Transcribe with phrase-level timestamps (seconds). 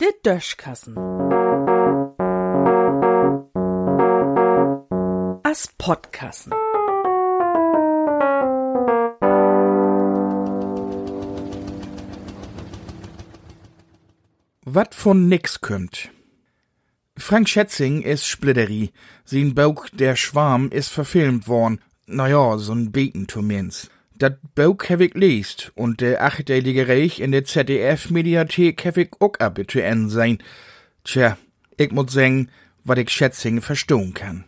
[0.00, 0.96] Der Döschkassen.
[5.42, 6.52] As Podkassen.
[14.64, 16.10] Wat von nix kümmt.
[17.18, 18.92] Frank Schätzing is Splitterie.
[19.24, 21.80] Sein Bauch, der Schwarm, is verfilmt worden.
[22.06, 23.26] Naja, so'n Beten.
[24.20, 29.32] Dat Bauch hab ich lest und der achteilige Reich in der ZDF-Mediathek hab ich auch
[29.38, 30.42] abituen sein.
[31.04, 31.38] Tja,
[31.78, 32.50] ich muss sagen,
[32.84, 34.44] wat ich Schätzing verstohn kann.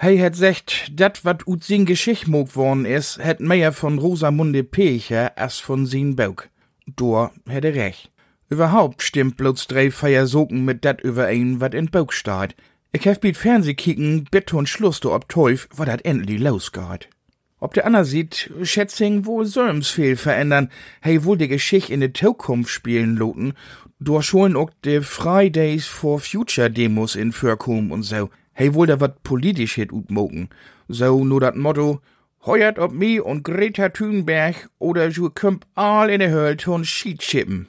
[0.00, 4.64] Hei het secht, dat wat ut sin Geschicht mog worden is, het mehr von Rosamunde
[4.64, 6.44] Pecher as von sin Bauch.
[6.86, 8.10] Dor hätte recht.
[8.48, 12.54] Überhaupt stimmt bloß drei Feiersoken mit dat überein, wat in Bauch staht.
[12.92, 17.10] Ich hef biet Fernseh kicken, bitte und Schluss do ob Teuf, wat dat endlich losgeht.
[17.60, 20.70] Ob der Anna sieht, Schätzing wohl soll's viel verändern,
[21.02, 23.52] hey wohl die Geschichte in de Zukunft spielen loten,
[23.98, 28.30] durch schon auch de Fridays for Future Demos in Förkum und so.
[28.52, 30.48] Hey wohl da wat politisch het utmoken.
[30.88, 32.00] So nur dat Motto,
[32.46, 37.22] heuert ob mi und Greta Thunberg oder ju kümp all in de Höll ton Schied
[37.22, 37.68] schippen.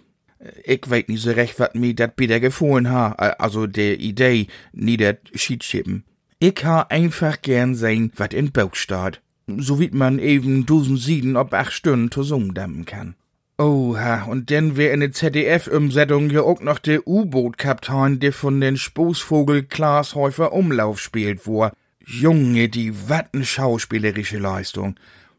[0.64, 4.98] Ich weet nicht so recht, wat mi dat bitter gefohlen ha, also de Idee, nie
[4.98, 6.04] dat Schiedschippen.
[6.40, 9.22] Ich ha einfach gern sein, wat in Bauch staat.
[9.48, 13.16] So wie man eben dusen Sieden ob acht Stunden zusammendämmen kann.
[13.58, 18.76] Oha, und denn wär in der ZDF-Umsetzung ja auch noch der U-Boot-Kapitän, der von den
[18.76, 21.70] Spoßvogel Klaas Häufer Umlauf spielt, wo.
[22.04, 24.96] Junge, die watten schauspielerische Leistung.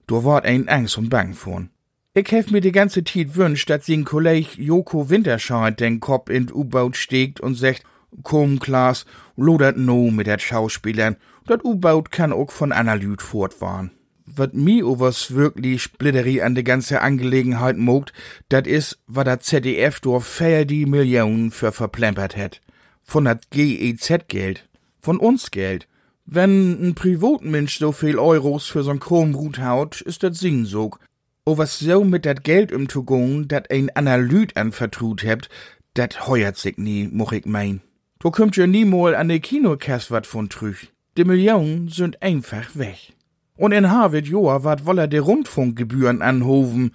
[0.07, 1.71] Du wart ein Angst und Bang von.
[2.15, 6.53] Ich hef mir die ganze Zeit wünscht, dass sin Kolleg Joko Winterscheid den Kopf in
[6.53, 7.83] U-Boot stegt und sagt,
[8.23, 9.05] komm, Klaas,
[9.37, 11.17] lodert no mit der Schauspielern.
[11.47, 13.91] Dat U-Boot kann auch von Lüd fortfahren.
[14.27, 18.13] Wat mi overs wirklich Splitterie an de ganze Angelegenheit mogt,
[18.49, 22.61] dat is, wat dat ZDF durch fair die Millionen für verplempert het.
[23.03, 24.69] Von dat GEZ-Geld.
[25.01, 25.89] Von uns Geld.
[26.25, 31.01] Wenn ein Privatmensch so viel Euros für so'n Kronbrut haut, ist dat Singsog.
[31.45, 35.49] O was so mit dat Geld zu gehen, dat ein Analyt anvertrut hebt,
[35.95, 37.83] dat heuert sich nie, moch ich mein.
[38.21, 40.92] Du kümmt ja niemol an de Kinokass wat von trüch.
[41.17, 43.13] De Millionen sind einfach weg.
[43.57, 46.95] Und in Harvard Joa wat woller de Rundfunkgebühren anhoven.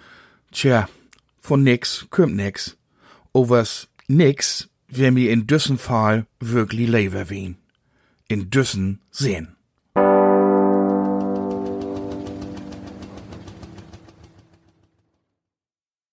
[0.51, 0.87] Tja,
[1.39, 2.77] von nix kümmt nix.
[3.33, 7.57] O was nix wär mir in düssen Fall wirklich lever wien.
[8.27, 9.56] In düssen sehen.